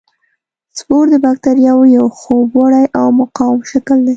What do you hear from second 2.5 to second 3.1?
وړی او